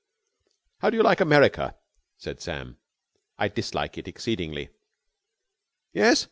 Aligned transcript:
"How 0.79 0.89
do 0.89 0.97
you 0.97 1.03
like 1.03 1.21
America?" 1.21 1.75
said 2.17 2.41
Sam. 2.41 2.77
"I 3.37 3.49
dislike 3.49 3.99
it 3.99 4.07
exceedingly." 4.07 4.69
"Yes? 5.93 6.19